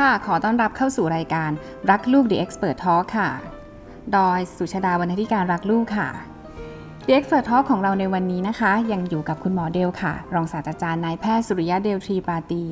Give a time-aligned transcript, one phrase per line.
[0.00, 1.50] ค่ะ ขอต้อนรับเข้าสู่รายการ
[1.90, 3.30] รักลูก The Expert Talk ค่ะ
[4.16, 6.08] ดอยสุชาดาวรรณธิการรักลูกค่ะ
[7.06, 12.62] The Expert Talk ของเราในวันนี้นะคะ ยังอยู่กับคุณหมอเดลค่ะ รองศาสตราจารย์นายแพทย์สุริยะเดลทรีปาตี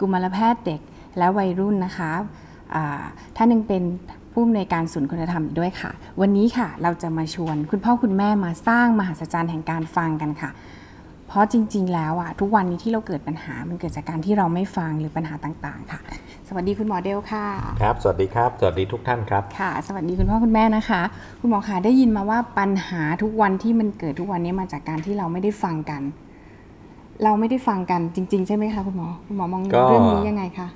[0.00, 0.80] กุมารแพทย์เด็ก
[1.18, 2.10] และวัยรุ่นนะคะ
[3.36, 3.82] ท่านหนึ่งเป็น
[4.32, 5.90] ผู้อำนวยการศูนย์คุณธรรมอีกด้วยค่ะ
[6.20, 10.50] วันนี้ค่ะเราจะมาชวนคุณพ่อคุณแม่มาสร้างมหัศจรรย์แห่งการฟังกันค่ะ
[11.28, 16.00] เพราะจริง ๆ แล้วอะทุกวันนี้ที่เราเกิดปัญหา มันเกิดจากการที่เราไม่ฟังหรือปัญหาต่างๆ ค่ะ
[16.48, 17.46] สวัสดีคุณหมอเดวค่ะ
[17.82, 21.02] ครับ สวัสดีครับ สวัสดีทุกท่านครับ ค่ะ สวัสดีคุณพ่อคุณแม่นะคะ
[21.40, 26.02] คุณหมอคะได้ยินมาว่าปัญหาทุกวันที่มันเกิดทุกวันนี้มาจากการที่เราไม่ได้ฟังกัน
[27.24, 30.68] เราไม่ได้ฟังกันจริง ๆ ใช่ไหมคะคุณหมอ คุณหมอมองก็เรื่องนี้ยังไงคะ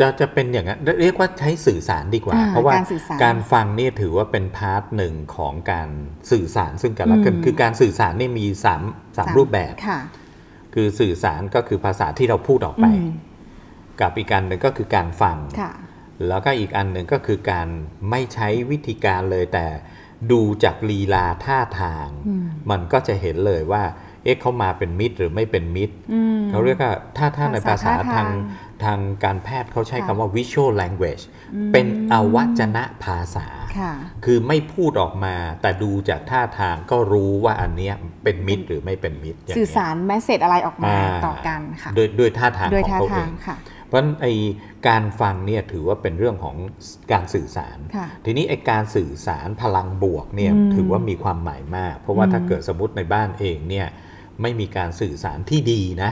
[0.00, 5.88] จะจะเป็นอย่างนั้นเรียกว่าใช้สื่อสารดีกว่าอ่าเพราะว่าการสื่อสารการฟังเนี่ยถือว่าเป็น part หนึ่งของการ
[6.30, 8.82] สื่อสารซึ่งกันและกันอืมคือการสื่อสารเนี่ยมีสาม
[9.16, 10.00] สามรูปแบบค่ะ
[10.74, 13.12] คือสื่อสารก็คือภาษาที่เราพูดออกไปอืม
[14.00, 15.72] กับอีกการหนึ่งก็คือการฟังค่ะ
[16.28, 17.68] แล้วก็อีกอันหนึ่งก็คือการ
[18.10, 19.66] ไม่ใช้วิธีการเลยแต่
[20.32, 23.82] ดูจากลีลาท่าทางอืมมันก็จะเห็นเลยว่า
[24.24, 28.26] เอ๊ะเขามาเป็นมิตรหรือไม่เป็นมิตรอืมเขาเรียกว่าถ้าถ้าในภาษาภาษาท่าทาง
[28.84, 33.46] ทางทางการแพทย์เขาใช้ค่ะคำว่า visual language อืมเป็นอวัจนภาษา
[33.78, 33.92] ค่ะ
[34.24, 43.56] คือไม่พูดออกมา แต่ดูจากท่าทางก็รู้ว่าอันเนี้ยเป็นมิตรหรือไม่เป็นมิตรย่งเงี้ยสื่อสารแมสเซจอะไรออกมาอ่าต่อกันค่ะโดยด้วยท่าทางโดยของท่าเขาเอทางงค่ะ
[43.86, 44.26] เพราะฉะนั้นไอ
[44.88, 46.56] การฟังเนี่ยถือว่าเป็นเรื่องของ
[47.12, 53.86] การสื่อสารค่ะทีนี้ไอการสื่อสารพลังบวกเนี่ยอืมถือว่ามีความหมายมาก เพราะว่าอืมถ้าเกิดสมมติในบ้านเองเนี่ย
[54.42, 56.10] ไม่มีการสื่อสารที่ดีนะ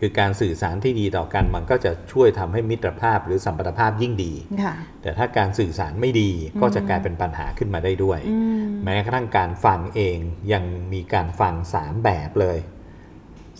[0.00, 4.32] คือการสื่อสารที่ดีต่อกันมันก็จะช่วยทำให้มิตรภาพหรือสัมพันธภาพยิ่งดี
[4.62, 10.18] ค่ะแต่ถ้าการสื่อสารไม่ดีก็จะกลายเป็นปัญหาขึ้นมาได้ด้วยอืมแม้กระทั่งการฟังเอง
[10.52, 12.58] ยังมีการฟังสามแบบเลย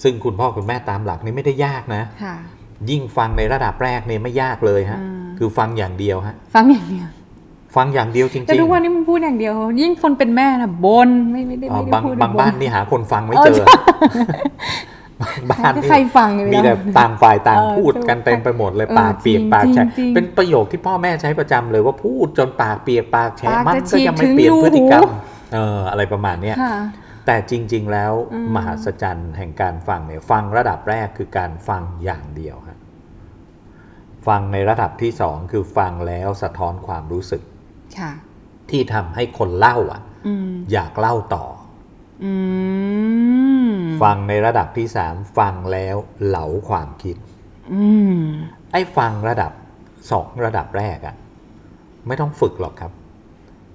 [0.03, 2.37] ซึ่งคุณพ่อคุณแม่ตามหลักนี่ไม่ได้ยากนะค่ะ
[2.91, 7.07] ยิ่งฟังในระดับแรกเนี่ยไม่ยากเลยฮะอืมคือฟังอย่างเดียวฮะ ฟังอย่างเดียว
[7.77, 13.65] ฟังอย่างเดียวจริงแต่ทุกวันนี้มันพูดอย่างเดียว ยิ่งคนเป็นแม่นะบนไม่ไม่ได้อ๋อไม่ได้บางพูดบางบ้านนี่หาคนฟังไม่เออเจอใช่
[15.51, 25.11] บ้านนี่ใครฟังอยู่มีแล้วแต่ต่างฝ่ายต่างเออพูดกันเต็มไปหมดเลยเออปากเปียกจริงปากแฉะจริงเป็นประโยคที่พ่อแม่ใช้ประจำเลยว่าพูดจนปากเปียกปากแฉะปากมันจะก็ยังฉีกถึไม่งเปลี่ยนรูพฤติกรรมหู
[25.55, 26.77] เอออะไรประมาณเนี้ยค่ะ
[27.27, 32.79] แต่จริง ๆ แล้วอืมมหัศจรรย์แห่งการฟังเนี่ยฟังระดับแรกคือการฟังอย่างเดียวฮะ
[34.27, 37.43] ฟังในระดับที่สองคือฟังแล้วสะท้อนความรู้สึก
[37.99, 38.13] ค่ะ
[38.71, 41.45] ที่ทำให้คนเล่าอะอืมอยากเล่าต่อ
[42.25, 42.33] อื
[43.67, 43.68] มอ
[44.03, 47.17] ฟังในระดับที่สามฟังแล้วเหลาความคิด
[47.73, 47.85] อื
[48.19, 48.21] ม
[48.73, 49.53] ไอ้ฟังระดับ
[50.11, 51.17] สองระดับแรกอะ
[52.07, 52.93] ไม่ต้องฝึกหรอกครับ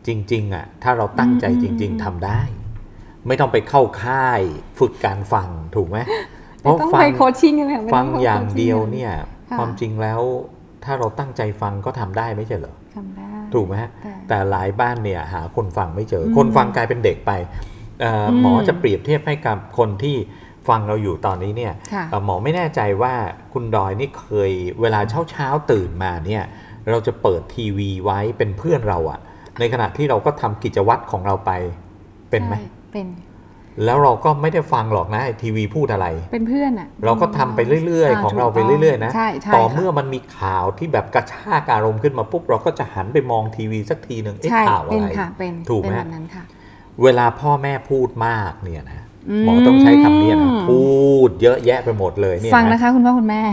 [0.07, 2.41] จริง ๆอะถ้าเราตั้งใจจริง ๆทำได้
[3.27, 4.41] ไม่ต้องไปเข้าค่าย
[4.79, 5.97] ฝึกการฟังถูกไหม
[6.61, 9.11] เพไม่ราะต้องฟัไปงโคชชิ่งกันเลยไม่ต้ฟังไปอย่างโคชชิ่เดียวเนี่ย
[9.49, 10.21] ค่ะความจริงแล้ว
[10.83, 17.72] ถ้าเราตั้งใจฟังก็ทำได้ไม่ใช่เหรอทำได้ ถูกไหมฮะ แต่แต่หลายบ้านเนี่ยหาคนฟังไม่เจออมคนฟังกลายเป็นเด็กไปเอ่ออม
[18.41, 20.15] หมอจะเปรียบเทียบให้กับคนที่
[20.67, 23.13] ฟังเราอยู่ตอนนี้เนี่ยค่ะเอ่อหมอไม่แน่ใจว่า
[23.53, 26.43] คุณดอยนี่เคยเวลาเช้าเช้าๆตื่นมาเนี่ย
[26.89, 29.19] เราจะเปิดทีวีไว้เป็นเพื่อนเราอะ
[29.59, 31.51] ในขณะที่เราก็ทำกิจวัตรของเราไป
[32.29, 33.07] เป็นไหมใช่เป็น
[33.85, 45.95] แล้วเราก็ไม่ได้ฟังหรอกนะไอ้ทีวีพูดอะไร เป็นเพื่อนอะเราก็ทำไปเรื่อย ๆ ของเราไปเรื่อย ๆ นะใช่ใช่ต่อค่ะเมื่อมันมีข่าวที่แบบกระชากอารมณ์ขึ้นมาปุ๊บเราก็จะหันไปมองทีวีสักทีหนึ่งเอ๊ะใช่ข่าวเป็อะนไรค่ะเป็นถูกไหม
[46.93, 50.83] เป็นแบบนั้นค่ะเวลาพ่อแม่พูดมากเนี่ยนะอืมหมอต้องใช้คำนี้นะพู
[51.27, 53.43] ดเยอะแยะไปหมดเลยเนี่ยฟังนะนะคะคุณพ่อคุณแม่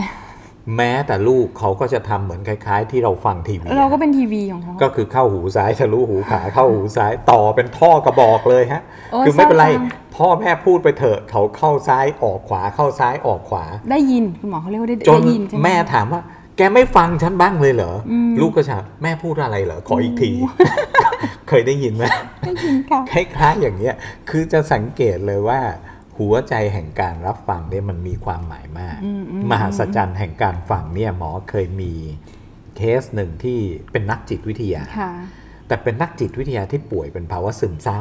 [0.77, 16.21] แม้แต่ลูกเขาก็จะทำเหมือนคล้ายๆ ที่เราฟังทีวีเราก็เป็นทีวีของเขาก็คือเข้าหูซ้ายทะลุหูขวาเข้าหูซ้ายต่อเป็นท่อกระบอกเลยฮะโอ้ยคือไม่เป็นไรเศร้าจังพ่อแม่พูดไปเถอะเขาเข้าซ้ายออกขวาเข้าซ้ายออกขวา ได้ยินคุณหมอเขาเรียกว่าได้จนได้ยินใช่ไหมแม่ถามว่า
[16.61, 20.31] แกไม่ฟังฉันบ้างเลยเหรออมลูกก็ถามแม่พูดอะไรเหรอ ขออีกที
[21.49, 22.05] เคยได้ยินไหม
[22.47, 23.95] ได้ยินค่ะคล้ายๆอย่างเงี้ย
[24.31, 25.61] คือจะสังเกตเลยว่า
[26.19, 31.93] หัวใจแห่งการรับฟังเนี่ยมันมีความหมายมากอืมอืมมหัศจรรย์แห่งการฟังเนี่ยหมอเคยมี
[32.77, 33.59] เคสหนึ่งที่
[33.93, 35.11] เป็นนักจิตวิทยาค่ะ
[35.67, 38.01] แต่เป็นนักจิตวิทยาที่ป่วยเป็นภาวะซึมเศร้า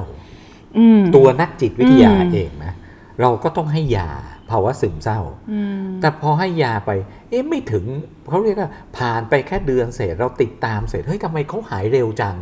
[0.77, 2.73] อืมตัวนักจิตวิทยาอืมเองนะ
[3.21, 4.11] เราก็ต้องให้ยา
[4.51, 5.19] ภาวะซึมเศร้า
[5.51, 6.91] อืมแต่พอให้ยาไป
[7.29, 7.85] เอ๊ะไม่ถึง
[8.29, 12.37] เขาเรียกว่าผ่านไปแค่เดือนเศษเราติดตามเสร็จเฮ้ยทำไมเขาหายเร็วจัง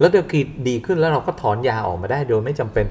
[0.00, 2.86] แล้วเดี๋ยวกีดีขึ้นแล้วเราก็ถอนยาออกมาได้โดยไม่จำเป็น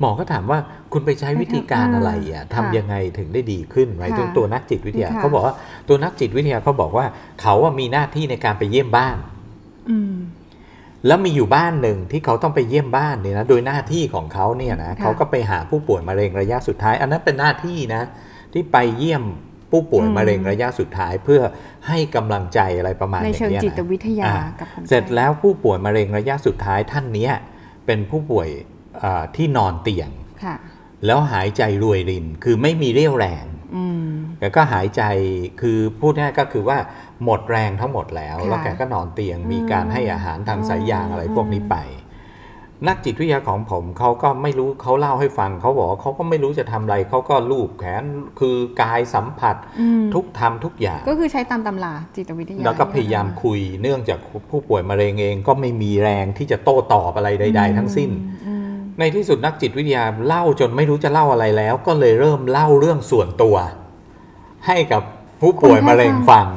[0.00, 0.58] หมอก็ถามว่า
[0.92, 5.54] คุณไปใช้วิธีการอะไรอะค่ะทำยังไงถึงได้ดีขึ้นหมายถึงค่ะตัวนักจิตวิทยาค่ะเขาบอกว่า
[5.88, 7.06] ตัวนักจิตวิทยาเขาบอกว่า
[7.40, 9.16] เขาว่ามีหน้าที่ในการไปเยี่ยมบ้าน
[9.90, 10.14] อืม
[11.06, 18.02] แล้วมีอยู่บ้านหนึ่งที่เขาต้องไปเยี่ยมบ้านเนี่ยนะโดยหน้าที่ของเขาเนี่ยนะค่ะเขาก็ไปหาผู้ป่วยมะเร็งระยะสุดท้าย อันนั้นเป็นหน้าที่นะ
[18.52, 19.22] ที่ไปเยี่ยม
[19.70, 21.40] ผู้ป่วยอืมมะเร็งระยะสุดท้ายเพื่อ
[21.88, 27.32] ให้กำลังใจอะไรประมาณในอย่างเชิงเงี้ยจิตนะวิทยาอ่ากับคนไข้เสร็จแล้วผู้ป่วยมะเร็งระยะสุดท้ายท่านเนี้ย
[27.86, 28.48] เป็นผู้ป่วย
[29.02, 30.10] อ่าที่นอนเตียง
[30.44, 30.56] ค่ะ
[31.06, 33.53] แล้วหายใจรวยรินคือไม่มีเรี่ยวแรงอืม
[34.38, 35.02] แกก็หายใจ
[35.60, 36.78] คือพูดง่ายๆก็คือว่า
[37.24, 41.76] หมดแรงทั้งหมดแล้วค่ะแล้วแกก็นอนเตียงอืมมีการให้อาหารทางสายยางอะไรอืมพวกนี้ไป
[42.88, 48.04] นักจิตวิทยาของผมเขาก็ไม่รู้เขาเล่าให้ฟังเขาบอกว่าเขาก็ไม่รู้จะทำอะไรเขาก็ลูบแขน
[48.40, 54.18] คือกายสัมผัสอืมทุกทำทุกอย่าง ก็คือใช้ตามตำราจิตวิทยาแล้วก็พยายามคุยเนื่องจาก
[54.50, 58.10] ผู้ป่วยมะเร็งเองก็ไม่มีแรงที่จะโต้ตอบอะไรใด ๆ ทั้งสิ้น
[58.43, 58.43] อืม
[58.98, 63.56] ในที่สุดนักจิตวิทยาเล่าจนไม่รู้จะเล่าอะไรแล้ว ก็เลยเริ่มเล่าเรื่องส่วนตัว
[64.66, 65.02] ให้กับ
[65.40, 66.48] ผู้ป่วยมะเร็งฟัง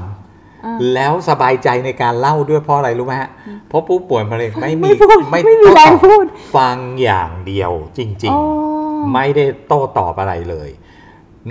[0.65, 3.29] อ่าแล้วสบายใจในการเล่าด้วยเพราะอะไรรู้ไหมฮะ
[3.69, 6.25] เพราะผู้ป่วยมะเร็งไม่มีไม่พูดไม่มีแรงพูด
[6.55, 10.69] ฟังอย่างเดียวจริงอ๋อๆไม่ได้โต้ตอบอะไรเลย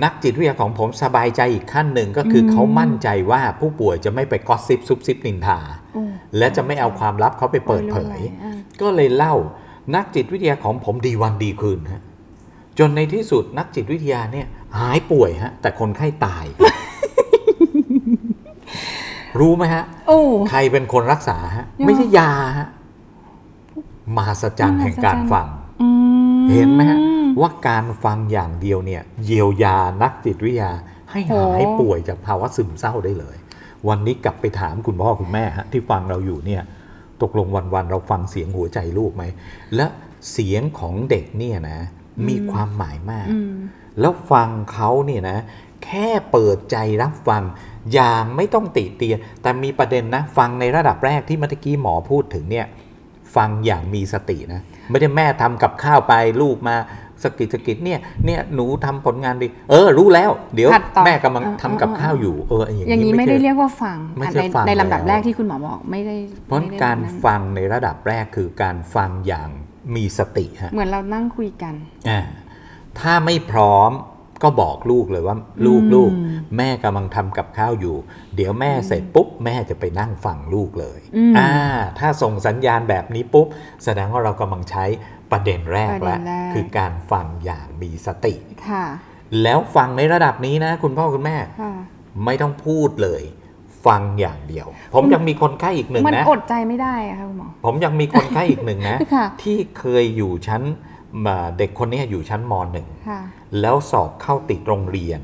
[0.03, 5.59] นักจิตวิทยาของผมสบายใจอีกขั้นหนึ่งก็คืออมเขามั่นใจว่าผู้ป่วยจะไม่ไปกอสซิบซุบซิบนินทา
[5.93, 6.03] โอ้
[6.37, 9.35] และจะไม่เอาความลับเขาไปเปิดเผยอ่าก็เลยเล่า
[9.95, 12.03] นักจิตวิทยาของผมดีวันดีคืนฮะ
[12.79, 14.47] จนในที่สุดนักจิตวิทยาเนี่ย
[14.77, 16.45] หายป่วยฮะ แต่คนไข้ตาย
[19.39, 20.19] รู้ไหมฮะโอ้
[20.49, 22.67] ใครเป็นคนรักษาฮะยังไม่ใช่ยาฮะ
[24.15, 25.47] มหัศจรรย์แห่งการฟัง
[25.81, 25.89] อื
[26.39, 26.99] มเห็นไหมฮะ
[27.39, 30.71] ว่าการฟังอย่างเดียวเนี่ย เยียวยานักจิตวิทยา
[31.11, 33.35] ให้หายโอ้ป่วยจากภาวะซึมเศร้าได้เลย
[33.87, 36.61] วันนี้กลับไปถามคุณพ่อคุณแม่ฮะที่ฟังเราอยู่เนี่ย
[37.21, 39.23] ตกลงวันๆเราฟังเสียงหัวใจลูกไหม
[39.75, 39.85] และ
[40.31, 41.79] เสียงของเด็กเนี่ยนะ
[42.27, 43.53] มีความหมายมากอืม
[43.99, 45.37] แล้วฟังเขาเนี่ยนะ
[45.85, 47.43] แค่เปิดใจรับฟัง
[47.93, 52.65] อย่างไม่ต้องติเตียนแต่มีประเด็นนะ ฟังในระดับแรกที่เมื่อกี้หมอพูดถึงเนี่ย
[53.35, 56.75] ฟังอย่างมีสตินะ ไม่ได้แม่ทำกับข้าวไปลูกมา
[57.23, 66.15] สะกิดสะกิดเนี่ยเนี่ยหนูทำผลงานดี เออ รู้แล้ว เดี๋ยวผัดต่อแม่กำลังเออทำกับเออข้าวอยู่เอออย่างอย่างนี้นี้ไม่ใช่ได้เรียกว่าฟังไม่อะใช่ในฟังในลำดับแล้วแรกที่คุณหมอบอกไม่ได้
[66.47, 69.49] เพราะไม่ได้การแบบนั้นฟังในระดับแรกคือการฟังอย่าง
[69.95, 71.73] มีสติฮะเหมือนเรานั่งคุยกัน
[72.09, 72.19] อ่า
[72.99, 73.91] ถ้าไม่พร้อม
[74.43, 75.35] ก็บอกลูกเลยว่า
[75.65, 76.11] ลูกอืมลูก
[76.57, 77.95] แม่กำลังทำกับข้าวอยู่
[78.35, 81.51] เดี๋ยวแม่เสร็จปุ๊บ แม่จะไปนั่งฟังลูกเลยอืมอ่า
[81.99, 83.47] ถ้าส่งสัญญาณแบบนี้ปุ๊บ
[83.83, 84.85] แสดงว่าเรากำลังใช้
[85.31, 88.33] ประเด็นแรกประเด็แล้วนแรกคือการฟังอย่างมีสติ
[88.69, 88.85] ค่ะ
[89.43, 91.73] แล้วฟังในระดับนี้นะ คุณพ่อคุณแม่ค่ะ
[92.25, 93.23] ไม่ต้องพูดเลย
[93.85, 100.61] ฟังอย่างเดียว ผมยังมีคนไข้อีกหนึ่งมันนะอดใจไม่ได้อะค่ะคุณหมอผมยังมีคนไข้อีกหนึ่งนะค่ะที่เคยอยู่ชั้น
[101.25, 103.21] มาเด็กคนนี้อยู่ชั้นมหนึ่งค่ะ
[103.61, 105.21] แล้วสอบเข้าติดโรงเรียน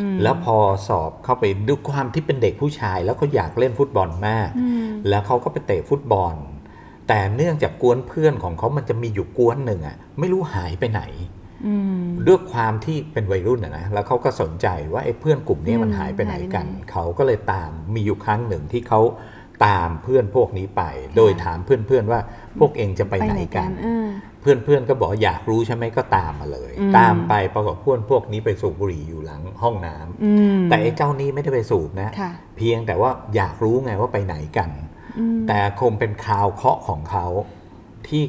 [0.00, 0.56] อืมแล้วพอ
[0.88, 6.34] สอบเข้าไปด้วยความที่เป็นเด็กผู้ชาย แล้วเขาอยากเล่นฟุตบอลมากอืมแล้วเขาก็ไปเตะฟุตบอล
[7.08, 11.02] แต่เนื่องจากกวนเพื่อนของเขามันจะมีอยู่กวนหนึ่งอะไม่รู้หายไปไหน
[11.66, 19.00] อืมด้วยความที่เป็นวัยรุ่นอะนะแล้วเขาก็สนใจว่าไอ้เพื่อนกลุ่มนี้มันอืมหายไปไหนกันหายไปไหนเขาก็เลยตามมีอยู่ครั้งหนึ่งที่เขา
[19.66, 20.82] ตามเพื่อนพวกนี้ไป
[21.16, 22.20] โดยถามเพื่อนๆว่า
[22.58, 24.08] พวกเองจะไปไหนกันเออ
[24.40, 34.95] เพื่อนๆก็บอกอยากรู้ใช่ไหมก็ตามมาเลยอืมตามไปปรากฏเพื่อนพวกนี้ไปสูบบุหรี่อยู่หลังห้องน้ำอืมแต่ไอ้เจ้านี้ไม่ได้ไปสูบนะค่ะเพียงแต่ว่าอยากรู้ไงว่าไปไหนกันอืม
[35.48, 37.26] แต่คงเป็นคราวเคราะห์ของเขา
[38.06, 38.22] ที่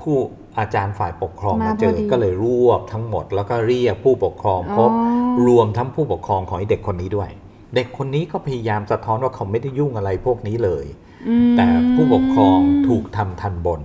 [0.00, 0.16] ผู้
[0.58, 7.30] อาจารย์ฝ่ายปกครองมามาเจอพอดีก็เลยรวบทั้งหมด แล้วก็เรียกผู้ปกครองพบอ๋อรวมทั้งผู้ปกครองของไอ้เด็กคนนี้ด้วย
[7.74, 10.86] เด็กคนนี้ก็พยายามสะท้อนว่าเขาไม่ได้ยุ่งอะไรพวกนี้เลย
[11.28, 13.82] อืมแต่ผู้ปกครองถูกทำทันบน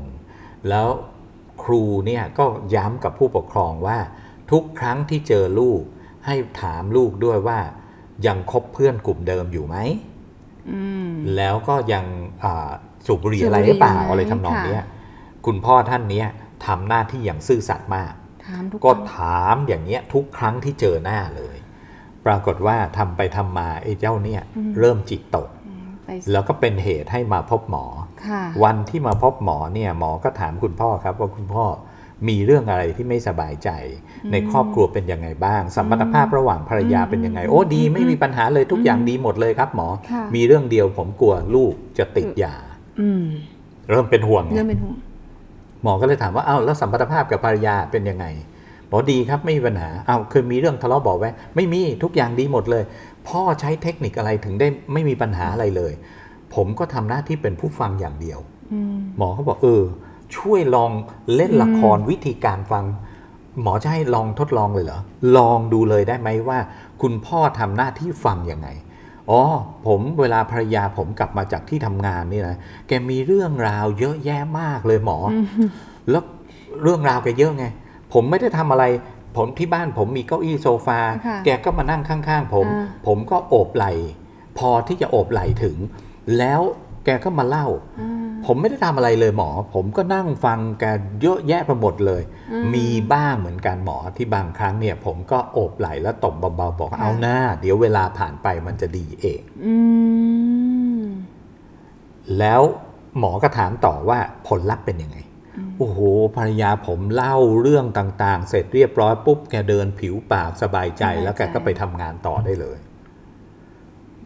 [0.69, 0.87] แล้ว
[1.63, 2.45] ครูเนี่ยก็
[2.75, 3.97] ย้ำกับผู้ปกครองว่า
[4.51, 5.81] ทุกครั้งที่เจอลูก
[6.25, 7.59] ให้ถามลูกด้วยว่า
[8.27, 10.12] ยังคบเพื่อนกลุ่มเดิมอยู่ไหมอืม
[11.35, 12.05] แล้วก็ยัง
[12.43, 12.69] อ่า
[13.05, 14.85] สูบบุหรี่สูบอะไรบุหรี่หรือเปล่าอยู่ไหมอะไรทำนองค่ะเนี้ย
[15.45, 16.27] คุณพ่อท่านเนี้ย
[16.65, 18.13] ทำหน้าที่อย่างซื่อสัตย์มาก
[18.45, 21.57] ถามทุกก็คนถามอย่างเงี้ยทุกครั้งที่เจอหน้าเลย
[22.25, 24.41] ปรากฏว่าทำไปทำมาไอ้เจ้าเนี่ย
[24.79, 27.85] เริ่มจิตตกอืมไปแล้วก็เป็นเหตุให้มาพบหมอ
[28.27, 31.65] ค่ะวันที่มาพบหมอเนี่ยหมอก็ถามคุณพ่อครับว่าคุณพ่อ
[32.27, 33.69] มีเรื่องอะไรที่ไม่สบายใจ
[34.31, 42.55] ในครอบครัวเป็นยังไงบ้าง สัมพันธภาพระหว่างภรรยาเป็นยังไง โอ้ดีไม่มีปัญหาเลยทุกอย่างดีหมดเลยครับหมอค่ะมีเรื่องเดียวผมกลัวลูกจะติดยา
[43.01, 43.25] อืม
[43.89, 44.97] เริ่มเป็นห่วงไงเริ่มเป็นห่วง
[45.83, 48.25] หมอก็เลยถามว่าอ้าวแล้วสัมพันธภาพกับภรรยาเป็นยังไง
[48.89, 52.83] บอกดีครับไม่มีปัญหาอ้าวเคยมีเรื่องทะเลาะเบอกแว้งไม่มีทุกอย่างดีหมดเลย
[53.27, 55.93] พ่อใช้เทคนิคอะไรถึงได้ไม่มีปัญหาอะไรเลย
[56.55, 58.39] ผมก็ทำหน้าที่เป็นผู้ฟังอย่างเดียว
[58.73, 59.83] อืมหมอเขาบอกเออ
[60.37, 60.91] ช่วยลอง
[61.35, 62.85] เล่นละครวิธีการฟัง
[63.61, 64.99] หมอจะให้ลองทดลองเลยเหรอ
[65.37, 66.59] ลองดูเลยได้ไหมว่า
[67.01, 68.67] คุณพ่อทำหน้าที่ฟังยังไง
[69.29, 69.41] อ๋อ
[69.87, 75.37] ผมเวลาภรรยาผมกลับมาจากที่ทำงานนี่นะแกมีเรื่องราวเยอะแยะมากเลยหมออ
[76.09, 76.23] แล้ว
[76.83, 77.65] เรื่องราวแกเยอะไง
[78.13, 78.85] ผมไม่ได้ทำอะไร
[79.37, 83.91] ผมที่บ้านผมมีเก้าอี้โซฟาค่ะแกก็มานั่งข้างๆผมอ่าผมก็โอบไหล่
[84.57, 85.77] พอที่จะโอบไหล่ถึง
[86.37, 86.61] แล้ว
[87.05, 87.67] แกก็มาเล่า
[87.99, 90.83] อ่า ผมไม่ได้ทำอะไรเลยหมอ ผมก็นั่งฟังแก
[91.21, 92.21] เยอะแยะไปหมดเลย
[92.51, 99.75] อืมมีบ้างเหมือนกันหมอที่บางครั้งเนี่ย ผมก็โอบไหล่แล้วตบเบาๆบอกค่ะเอาหน้า เดี๋ยวเวลาผ่านไปมันจะดีเองอื
[101.01, 101.03] ม
[102.39, 102.61] แล้ว
[103.19, 105.17] หมอก็ถามต่อว่าผลลัพธ์เป็นยังไง
[105.77, 105.99] โอ้โห
[106.35, 112.77] ภรรยาผมเล่าเรื่องต่างๆ เสร็จเรียบร้อยปุ๊บแกเดินผิวปากสบายใจสบายใจแล้วแกก็ไปทำงานต่อได้เลย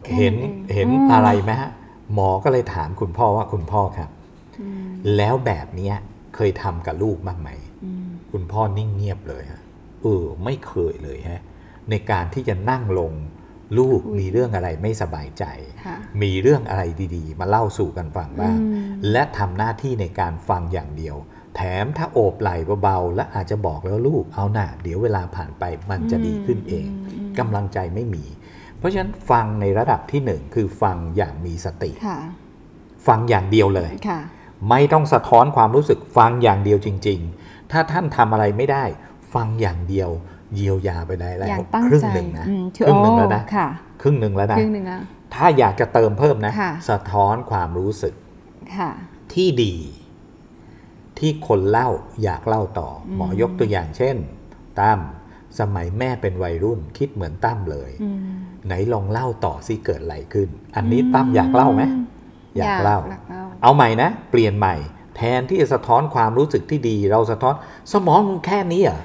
[0.04, 1.70] แค่เห็นนั้นเองเห็นอืมอะไรไหมฮะ
[2.14, 4.10] หมอก็เลยถามคุณพ่อว่าคุณพ่อครับ
[4.60, 5.94] อืมแล้วแบบเนี้ย
[6.34, 7.50] เคยทำกับลูกบ้างไหม
[7.84, 9.62] อืมคุณพ่อนิ่งเงียบเลยฮะ
[10.02, 11.42] เออไม่เคยเลยฮะ
[11.90, 13.12] ในการที่จะนั่งลง
[13.78, 15.44] ลูกมีเรื่องอะไรไม่สบายใจ
[15.86, 16.82] ค่ะมีเรื่องอะไร
[17.16, 21.16] ดีๆ มาเล่าสู่กันฟังบ้างอืมและทำหน้าที่ในการฟังอย่างเดียว
[21.56, 28.24] แถมถ้าโอบไหล่เบาๆและอาจจะบอกแล้วลูกเอาหน่าเดี๋ยวเวลาผ่านไปมันจะดีขึ้นเองอืมกำลังใจไม่มี
[28.78, 32.18] เพราะฉะนั้นฟังในระดับที่หนึ่งคือฟังอย่างมีสติค่ะ
[33.06, 34.20] ฟังอย่างเดียวเลยค่ะ
[34.70, 38.84] ไม่ต้องสะท้อนความรู้สึกฟังอย่างเดียวจริง ๆ ถ้าท่านทำอะไรไม่ได้
[39.34, 40.10] ฟังอย่างเดียว
[40.54, 43.68] เยียวยาไปได้แล้อย่าวงตั้งครึ่งใจหนึ่งนะอืมครึ่งหนึ่งแล้วนะค่ะ
[44.02, 45.02] ครึ่งหนึ่งแล้วนะครึ่งหนึ่งแล้ว
[45.34, 48.14] ถ้าอยากจะเติมเพิ่มนะค่ะสะท้อนความรู้สึก
[48.76, 48.90] ค่ะ
[49.34, 49.74] ที่ดี
[51.18, 51.88] ที่คนเล่า
[52.22, 54.16] อยากเล่าต่ออมหมอยกตัวอย่างเช่น
[54.80, 55.00] ตั้ม
[55.60, 58.18] สมัยแม่เป็นวัยรุ่นคิดเหมือนตั้มเลยอืม
[58.68, 61.82] ไหนลองเล่าต่อสิเกิดอะไรขึ้น อันนี้ตั้มอยากเล่าไหม
[62.56, 64.74] อยากเล่าอยากเล่า เอาใหม่นะ เปลี่ยนใหม่
[65.16, 67.54] แทนที่จะสะท้อนความรู้สึกที่ดี เราสะท้อน
[67.92, 69.00] สมองมึงแค่นี้เหรอะ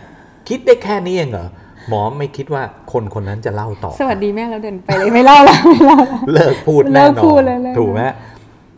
[0.49, 1.47] คิดได้แค่นี้เองเหรอ
[1.89, 8.01] หมอไม่คิดว่าคนคนนั้นจะเล่าต่อ สวัสดีแม่แล้วเดินไปเลยไม่เล่าแล้วไม่เล่าแล้วเลิกพูดเลิแน่กนอพูดนเลยเลิกถูกไหม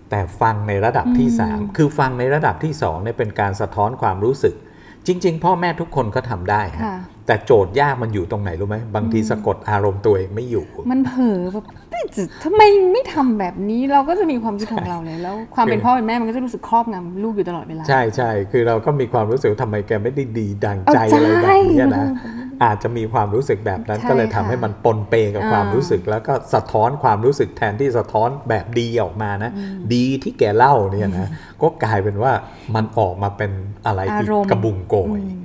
[0.10, 4.56] แต่ฟังในระดับที่อืมสามคือฟังในระดับที่สองเนี่ยเป็นการสะท้อนความรู้สึก
[5.08, 12.62] จริง ๆ พ่อแม่ทุกคนก็ทำได้ฮะค่ะ แต่โจทย์ยากมันอยู่ตรงไหนรู้ไหมบางทีสะกดอารมณ์ตัวเองไม่อยู่ มันเผลอแบบเอ๊ะจะทำไม
[12.94, 22.05] ไม่ทำแบบนี้เราก็จะมีความคิดของเราเลยแล้วความเป็นพ่อเป็นแม่มันก็จะรู้สึกครอบงำลูกอยู่ตลอดเวลาใช่ใช่คือเราก็มีความรู้สึกว่าทำไมแกไม่ได้ดีดังเอาใจอะไรแบบนี้ใช่นะ
[22.63, 31.29] อาจจะมีความรู้สึกแบบนั้นใช่ก็เลยทำค่ะให้มันปนเปกับอ่าความรู้สึก แล้วก็สะท้อนความรู้สึกแทนที่สะท้อนแบบดีออกมานะอืมดีที่แกเล่าเนี่ยนะ
[31.62, 32.32] ก็กลายเป็นว่า
[32.75, 33.51] มันออกมาเป็น
[33.86, 35.45] อะไรอาอีกรมณ์กระบุงโกยอืมใ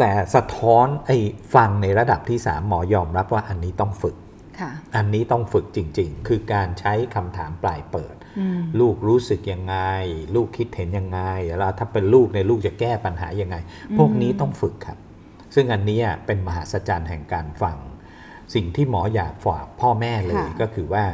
[0.00, 1.16] แต่สะท้อนไอ้
[1.54, 4.16] ฟังในระดับที่สามหมอยอมรับว่าอันนี้ต้องฝึก
[4.60, 9.76] ค่ะอันนี้ต้องฝึกจริง ๆ คือการใช้คำถามปลายเปิดอืมลูกรู้สึกยังไง
[10.34, 13.56] ลูกคิดเห็นยังไงแล้วถ้าเป็นลูกในยลูกจะแก้ปัญหายังไง
[13.98, 14.98] พวกนี้ต้องฝึกครับ
[15.54, 17.76] ซึ่งอันเนี้ยเป็นมหัศจรรย์แห่งการฟัง
[18.54, 21.04] สิ่งที่หมออยากฝากพ่อแม่เลยค่ะก็คือว่า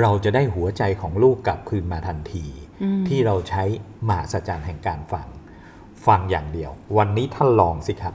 [0.00, 2.46] เราจะได้หัวใจของลูกกลับคืนมาทันที
[2.82, 3.64] อืมที่เราใช้
[4.08, 5.26] มหัศจรรย์แห่งการฟัง
[6.06, 8.14] ฟังอย่างเดียว วันนี้ท่านลองสิครับ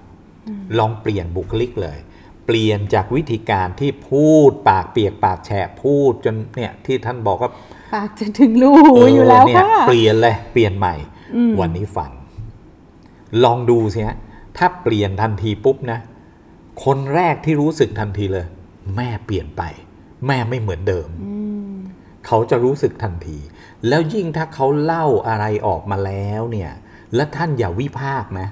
[0.77, 1.97] ลองเปลี่ยนบุคลิกเลย
[2.45, 7.51] เปลี่ยนจากวิธีการที่พูดปากเปียกปากแฉะพูดจนเนี่ยที่ท่านบอกว่า
[7.93, 10.95] ปากจะถึงรูหูอยู่แล้วเนี่ยค่ะเปลี่ยนเลยเปลี่ยนใหม่
[11.35, 12.11] อืมวันนี้ฟัง
[13.43, 14.17] ลองดูสิฮะ
[14.57, 15.99] ถ้าเปลี่ยนทันทีปุ๊บนะ
[16.83, 18.45] คนแรกที่รู้สึกทันทีเลย
[18.95, 19.63] แม่เปลี่ยนไป
[20.27, 21.33] แม่ไม่เหมือนเดิมอื
[21.73, 21.75] ม
[22.25, 23.37] เขาจะรู้สึกทันที
[23.87, 26.71] แล้วยิ่งถ้าเขาเล่าอะไรออกมาแล้วเนี่ย
[27.15, 28.47] และท่านอย่าวิพากษ์นะ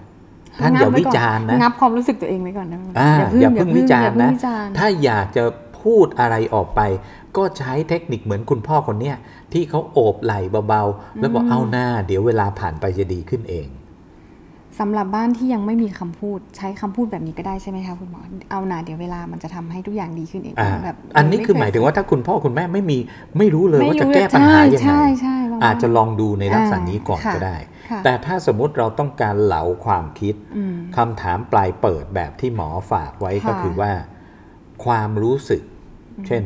[0.62, 5.44] ท่านอย่างับไวิจารณ์นะงับความรู้สึกตัวเองไว้ก่อนนะอ่าอย่าเพิ่งวิจารอย่ณ์เพิ่นะงวิจารณ์ถ้าอยากจะ
[5.82, 6.82] พูดอะไรออกไป
[7.38, 9.18] ก็ใช้เทคนิคเหมือนคุณพ่อคนเนี้ย
[9.54, 13.68] ที่เขาโอบไหล่เบาๆ แล้วบอกอืมเอาหน้า เดี๋ยวเวลาผ่านไปจะดีขึ้นเอง
[14.80, 22.98] สำหรับบ้านที่ยังไม่มีคำพูดใช้คำพูดแบบนี้ก็ได้ใช่ไหมคะคุณหมอเอาหนาเดี๋ยวเวลามันจะทำให้ทุกอย่างดีขึ้นเองอ่าแบบอันนี้คือหมายถึงว่าถ้าคุณพ่อคุณแม่ไม่มี
[23.38, 27.58] ไม่รู้เลยว่าจะแก้ปัญหายังไงใช่ใช่ใช่ อาจจะลองดูในลักษณะนี้ก่อนค่ะก็ได้
[27.90, 33.92] ค่ะแต่ถ้าสมมุติเราต้องการเหลาความคิดอืมคำถามปลายเปิดแบบที่หมอฝากไว้ค่ะก็คือว่า
[34.86, 35.62] ความรู้สึก
[36.28, 36.44] เช่น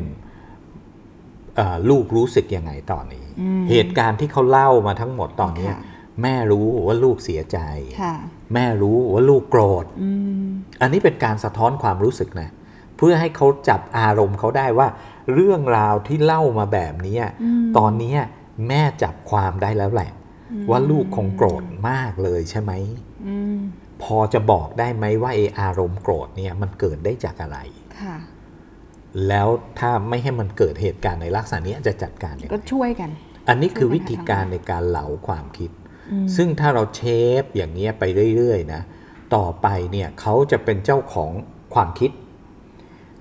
[1.56, 5.80] เอ่อลูกรู้สึกยังไงตอนนี้อืมเหตุการณ์ที่เขาเล่ามาทั้งหมดตอนเนี้ยค่ะ
[6.22, 7.58] แม่รู้ว่าลูกเสียใจ
[8.02, 8.14] ค่ะ
[8.54, 10.10] แม่รู้ว่าลูกโกรธอื
[10.44, 10.46] ม
[10.80, 12.48] อันนี้เป็นการสะท้อนความรู้สึกนะ
[12.96, 14.88] เพื่อให้เขาจับอารมณ์เขาได้ว่า
[15.34, 18.20] เรื่องราวที่เล่ามาแบบเนี้ยอืมตอนเนี้ย
[18.68, 20.10] แม่จับความได้แล้วแหละ
[20.70, 22.72] ว่าลูกคงโกรธมากเลยใช่ไหม
[23.26, 23.58] อืม
[24.02, 27.58] พอจะบอกได้ไหมว่าไออารมณ์โกรธเนี่ยมันเกิดได้จากอะไร
[28.00, 28.16] ค่ะ
[29.28, 33.10] แล้วถ้าไม่ให้มันเกิดเหตุการณ์ในลักษณะนี้จะจัดการยังก็ไงช่วยกัน
[33.48, 35.70] อันนี้คือช่วยกันวิธีการในการเหลาความคิด
[36.10, 37.00] อืมซึ่งถ้าเราเช
[37.40, 38.04] ฟอย่างเงี้ยไป
[38.36, 38.82] เรื่อยๆนะ
[39.34, 41.30] ต่อไปเนี่ยเขาจะเป็นเจ้าของ
[41.74, 42.10] ความคิด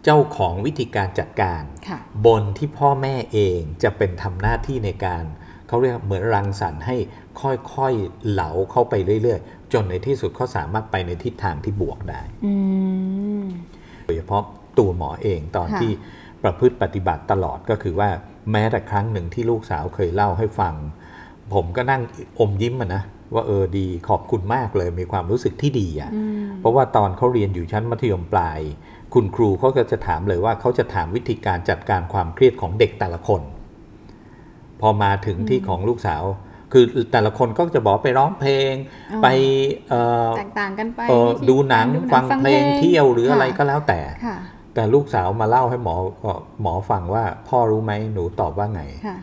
[0.04, 5.24] เจ้าของวิธีการจัดการค่ะบนที่พ่อแม่เองจะเป็นทำหน้าที่ในการ
[5.68, 6.98] เขาเรียกเหมือนรังสรรค์ให้
[7.42, 8.94] ค่อยๆเหลาเข้าไป
[9.24, 12.54] เรื่อยๆ จนในที่สุดเขาสามารถไปในทิศทางที่บวกได้อื
[13.42, 13.44] ม
[14.06, 14.44] โดยเฉพาะ
[14.78, 15.92] ตัวหมอเองตอนค่ะที่
[16.44, 18.10] ประพฤติปฏิบัติตลอดก็คือว่า
[18.52, 20.74] แม้แต่ครั้งหนึ่งที่ลูกสาวเคยเล่าให้ฟัง
[21.54, 22.02] ผมก็นั่ง
[22.40, 23.02] อมยิ้มอะนะ
[23.36, 28.60] ว่าเออดีขอบคุณมากเลยมีความรู้สึกที่ดีอะอืมเพราะว่าตอนเขาเรียนอยู่ชั้นมัธยมปลาย
[29.14, 33.42] คุณครูเขาก็จะถามเลยว่าเขาจะถามวิธีการจัดการความเครียดของเด็กแต่ละคน
[34.82, 36.24] พอมาถึงที่ของลูกสาว
[36.72, 38.74] คือแต่ละคนก็จะบอกไปร้องเพลง
[39.12, 39.28] อ๋อไป
[39.90, 44.38] เอ่อแตกต่างกันไปเอ่อวิธีดูหนังการฟังเพลงเที่ยวหรืออะไรก็ค่ะแล้วแต่ค่ะ
[44.74, 45.96] แต่ลูกสาวมาเล่าให้หมอ
[46.62, 49.16] หมอฟังว่าพ่อรู้ไหมหนูตอบว่าไงค่ะ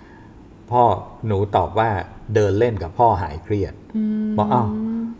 [0.72, 0.82] พ่อ
[1.26, 1.90] หนูตอบว่า
[2.34, 4.68] เดินเล่นกับพ่อหายเครียดอืมบอกอ้าว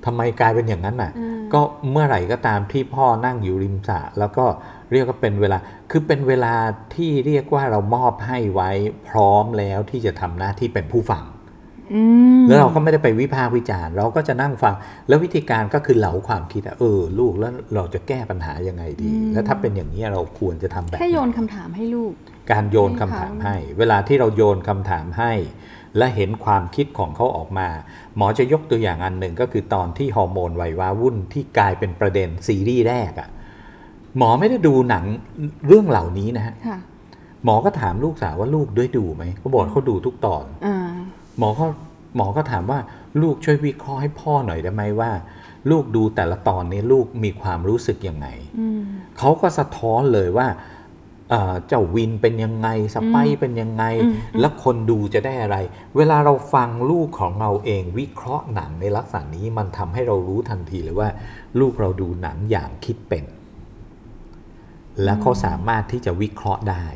[0.05, 4.45] ทำไมกลายเป็นอย่างนั้นน่ะอืมก็เมื่อไหร่ก็ตามที่พ่อนั่งอยู่ริมสระแล้วก็
[4.93, 5.59] เรียกว่าเป็นเวลา
[5.91, 6.55] คือเป็นเวลา
[6.95, 8.71] ที่เรียกว่าเรามอบให้ไว้
[9.09, 11.25] พร้อมแล้วที่จะทำหน้าที่เป็นผู้ฟัง
[11.95, 12.03] อื
[12.41, 14.75] มแล้วเราก็ไม่ได้ไปวิพากษ์วิจารณ์ เราก็จะนั่งฟัง
[15.09, 22.13] แล้ววิธีการก็คือเหลาความคิดอะเออ ลูกแล้วเราจะแก้ปัญหายังไงดี แล้วถ้าเป็นอย่างนี้เราควรจะทำแบบแค่ไหโยนนคำถามให้ลูก
[22.51, 25.33] การโยนคำถามให้ เวลาที่เราโยนคำถามให้
[25.99, 27.69] และเห็นความคิดของเขาออกมา
[28.17, 33.29] หมอจะยกตัวอย่างอันหนึ่งก็คือตอนที่ฮอร์โมนวัยว้าวุ่นที่กลายเป็นประเด็นซีรีส์แรกอะ
[34.19, 35.05] หมอไม่ได้ดูหนัง
[35.67, 36.79] เรื่องเหล่านี้นะฮะค่ะ
[37.45, 40.77] หมอก็ถามลูกสาวว่าลูกด้วยดูไหมเขาบอกเขาดูทุกตอนอ่า
[41.39, 41.67] หมอก็
[42.17, 42.79] หมอก็ถามว่า
[43.23, 45.11] ลูกช่วยวิเคราะห์ให้พ่อหน่อยได้ไหมว่า
[45.71, 48.27] ลูกดูแต่ละตอนนี้ลูกมีความรู้สึกยังไง
[48.59, 48.83] อืม
[49.19, 50.47] เขาก็สะท้อนเลยว่า
[51.31, 55.57] เอ่อเจ้าวินเป็นยังไงสไปซ์เป็นยังไงอืมแล้วคนดูจะได้อะไร
[55.97, 61.09] เวลาเราฟังลูกของเราเองวิเคราะห์หนังในลักษณะนี้มันทำให้เรารู้ทันทีเลยว่า
[61.61, 63.25] ลูกเราดูหนังอย่างคิดเป็น
[65.03, 66.87] และเขาสามารถที่จะวิเคราะห์ได้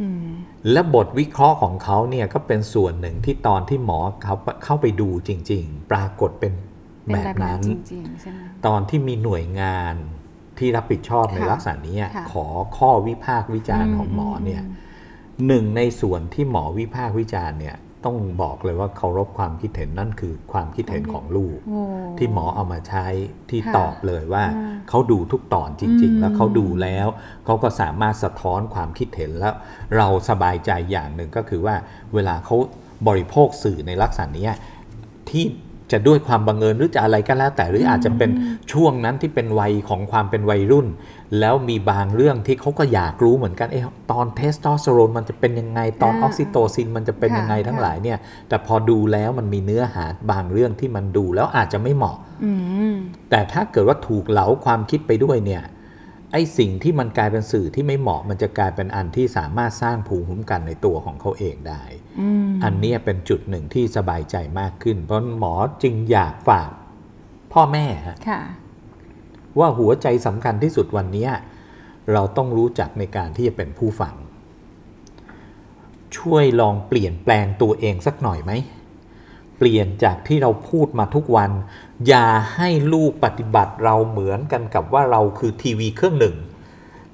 [0.00, 0.28] อืม
[0.72, 6.52] และบทวิเคราะห์ของเขาเนี่ยก็เป็นส่วนหนึ่งที่ตอนที่หมอเขาเข้าไปดูจริง ๆ ปรากฏเป็น
[7.06, 9.94] เป็นแบแบบบนั้นั้นนจริงๆใช่ไหมตอนที่มีหน่วยงาน
[10.58, 12.46] ที่รับผิดชอบในค่ะลักษณะนี้ค่ะขอ
[12.78, 14.64] ข้อวิพากษ์วิจารณ์ของหมอเนี่ยม
[15.46, 21.80] หนึ่งในส่วนที่หมอวิพากษ์วิจารณ์เนี่ยต้องบอกเลยว่าเคารพความคิดเห็นนั่นคือความคิดเห็นของลูกโอ้
[22.18, 23.06] ที่หมอเอามาใช้
[23.50, 27.06] ที่ค่ะตอบเลยว่าอ่า เขาดูทุกตอนจริงอืๆมแล้วเขาดูแล้ว
[27.44, 29.54] เขาก็สามารถสะท้อนความคิดเห็นแล้ว
[29.96, 31.74] เราสบายใจอย่างหนึ่งก็คือว่า
[32.14, 32.56] เวลาเขา
[33.08, 34.54] บริโภคสื่อในลักษณะเนี้ย
[35.30, 35.44] ที่
[35.92, 38.30] จะด้วยความบังเอิญหรือจะอะไรก็แล้ว แต่หรืออาจจะเป็น
[38.72, 40.86] ช่วงนั้นที่เป็นวัยของความเป็นวัยรุ่น
[41.40, 52.52] แล้วมีบางเรื่องที่เขาก็อยากรู้เหมือนกันเอ๊ะตอนเทสโทสเตอโรนมันจะเป็นยังไงตอนอ่าออกซิโตซินมันจะเป็นยังไงค่ะทั้งหลายเนี่ย แต่พอดูแล้วมันมีเนื้อหาบางเรื่องที่มันดูแล้วอาจจะไม่เหมาะอื
[52.92, 52.94] ม
[53.30, 55.62] แต่ถ้าเกิดว่าถูกเหลาความคิดไปด้วยเนี่ย
[56.32, 61.82] ไอ้สิ่งที่มันกลายเป็นสื่อที่ไม่เหมาะมันจะกลายเป็นอันที่สามารถสร้างภูมิคุ้มกันในตัวของเขาเองได้
[62.20, 66.70] อืมอันเนี้ยเป็นจุดหนึ่งที่สบายใจมากขึ้น เพราะหมอจึงอยากฝาก
[67.52, 68.40] พ่อแม่ฮะค่ะ
[69.58, 71.30] ว่าหัวใจสำคัญที่สุดวันเนี้ย
[72.12, 74.14] เราต้องรู้จักในการที่จะเป็นผู้ฟัง
[76.16, 78.52] ช่วยลองเปลี่ยนแปลงตัวเองสักหน่อยไหม
[79.58, 81.50] เปลี่ยนจากที่เราพูดมาทุกวัน
[82.08, 86.36] อย่าให้ลูกปฏิบัติเราเหมือนกันกับว่าเราคือทีวีเครื่องหนึ่ง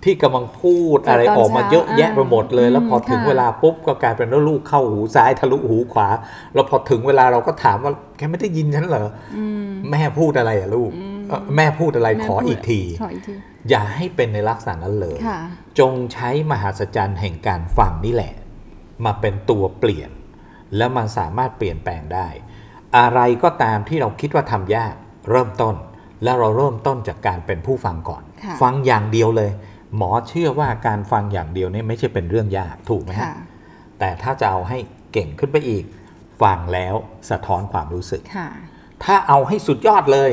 [0.04, 6.08] ที่กำลังพูดอะไรตอนออกมาเยอะแยะเช้าไปหมดเลย แล้วพออืมถึงค่ะเวลาปุ๊บก็กลายเป็นว่าลูกเข้าหูซ้ายทะลุหูขวา
[6.54, 13.34] แล้วพอถึงเวลาเราก็ถามว่าแกไม่ได้ยินฉันเหรออืมแม่พูดอะไรอะลูกอืมเอ่อแม่พูดอะไรแม่ขอพูดอีกทีขออีกที
[13.68, 15.40] อย่าให้เป็นในลักษณะนั้นเลยค่ะ
[15.78, 18.32] จงใช้มหัศจรรย์แห่งการฟังนี่แหละ
[19.04, 20.10] มาเป็นตัวเปลี่ยน
[20.76, 22.28] แล้วมันสามารถเปลี่ยนแปลงได้
[22.98, 24.94] อะไรก็ตามที่เราคิดว่าทำยาก
[25.30, 25.74] เริ่มต้น
[26.24, 29.50] แล้วเราเริ่มต้นจากการเป็นผู้ฟังก่อนค่ะฟังอย่างเดียวเลย
[29.96, 33.34] หมอเชื่อว่าการฟังอย่างเดียวเนี่ยไม่ใช่เป็นเรื่องยากถูกไหมฮะค่ะ
[33.98, 34.78] แต่ถ้าจะเอาให้
[35.12, 35.84] เก่งขึ้นไปอีก
[36.42, 36.94] ฟังแล้ว
[37.30, 38.48] สะท้อนความรู้สึกค่ะ
[39.04, 40.32] ถ้าเอาให้สุดยอดเลย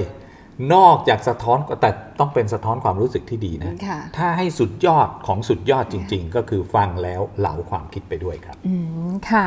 [0.73, 8.73] นอกจากสะท้อนแต่ต้องเป็นสะท้อนความรู้สึกที่ดีนะค่ะถ้าให้สุดยอดของสุดยอดจริง ๆ ก็คือฟังแล้วเหลาความคิดไปด้วยครับ อื
[9.09, 9.45] มค่ะ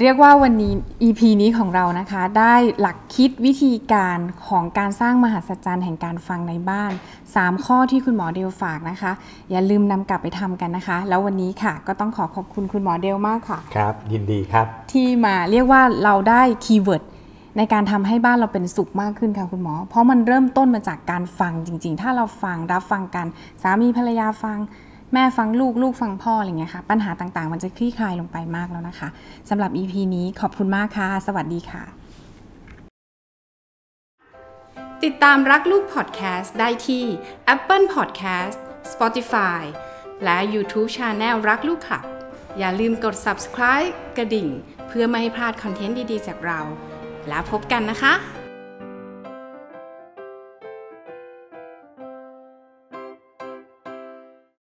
[0.00, 6.92] เรียกว่าวันนี้ EP นี้ของเรานะคะ ได้หลักคิดวิธีการของการสร้างมหัศจรรย์แห่งการฟังในบ้าน
[7.28, 9.12] 3 ข้อที่คุณหมอเดลฝากนะคะ
[9.50, 17.02] อย่าลืมนำกลับไปทำกันนะคะ แล้ววันนี้ค่ะ ก็ต้องขอขอบคุณคุณหมอเดลมากค่ะ ครับ ยินดีครับ ที่มาเรียกว่าเราได้คีย์เวิร์ด
[17.56, 23.26] ในการทำให้บ้านเราเป็นสุขมากขึ้นค่ะคุณหมอ เพราะมันเริ่มต้นมาจากการฟังจริง ๆ ถ้าเราฟังรับฟังกัน
[23.62, 24.58] สามีภรรยาฟัง
[25.14, 29.08] แม่ฟังลูกลูกฟังพ่ออะไรเงี้ยค่ะ ปัญหาต่างๆ มันจะคลี่คลายลงไปมากแล้วนะคะ
[29.48, 31.82] สำหรับ EP นี้ขอบคุณมากค่ะ สวัสดีค่ะ
[35.04, 37.04] ติดตามรักลูกพอดแคสต์ได้ที่
[37.54, 38.58] Apple Podcast
[38.92, 39.62] Spotify
[40.24, 42.00] และ YouTube Channel รักลูกค่ะ
[42.58, 44.48] อย่าลืมกด subscribe กระดิ่ง
[44.88, 46.60] เพื่อไม่ให้พลาดคอนเทนต์ดีๆ จากเรา
[47.28, 48.12] แล้วพบกันนะคะ